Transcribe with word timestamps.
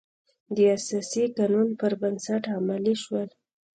د 0.55 0.57
اساسي 0.77 1.23
قانون 1.37 1.67
پر 1.79 1.91
بنسټ 2.01 2.43
عملي 2.57 2.95
شول. 3.03 3.29